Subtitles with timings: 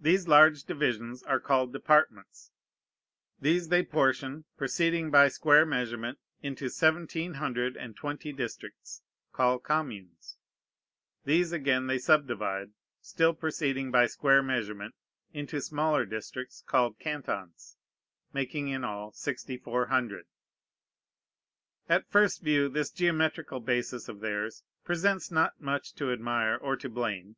[0.00, 2.50] These large divisions are called Departments.
[3.40, 9.02] These they portion, proceeding by square measurement, into seventeen hundred and twenty districts,
[9.32, 10.36] called Communes.
[11.24, 14.96] These again they subdivide, still proceeding by square measurement,
[15.32, 17.76] into smaller districts, called Cantons,
[18.32, 20.26] making in all 6,400.
[21.88, 26.88] At first view this geometrical basis of theirs presents not much to admire or to
[26.88, 27.36] blame.